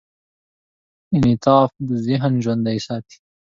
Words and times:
انعطاف 1.15 1.71
ذهن 2.07 2.33
ژوندي 2.43 2.77
ساتي. 2.85 3.17